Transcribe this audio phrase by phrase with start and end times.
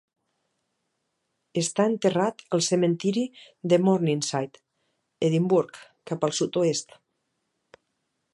[1.61, 3.25] Està enterrat al cementiri
[3.75, 4.63] de Morningside,
[5.29, 5.81] Edimburg,
[6.13, 6.99] cap al sud-oest.